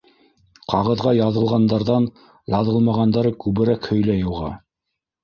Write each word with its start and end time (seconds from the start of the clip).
Ҡағыҙға 0.71 1.11
яҙылғандарҙан 1.17 2.07
яҙылмағандары 2.53 3.33
күберәк 3.45 3.87
һөйләй 3.91 4.25
уға. 4.33 4.49